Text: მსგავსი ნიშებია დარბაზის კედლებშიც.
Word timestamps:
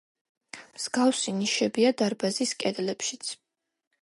მსგავსი 0.77 1.33
ნიშებია 1.41 1.93
დარბაზის 2.01 2.55
კედლებშიც. 2.65 3.33